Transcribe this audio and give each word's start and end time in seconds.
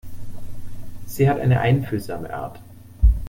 Sie 1.05 1.29
hat 1.29 1.39
eine 1.39 1.59
einfühlsame 1.59 2.33
Art. 2.33 2.59